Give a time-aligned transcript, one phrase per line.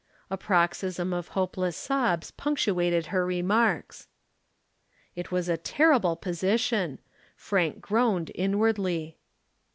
[0.31, 4.07] A paroxysm of hopeless sobs punctuated her remarks.
[5.15, 6.97] It was a terrible position.
[7.35, 9.19] Frank groaned inwardly.